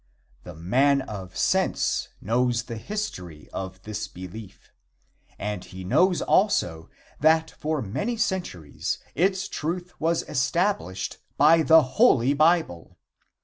[0.45, 4.71] The man of sense knows the history of this belief,
[5.37, 6.89] and he knows, also,
[7.19, 12.97] that for many centuries its truth was established by the Holy Bible.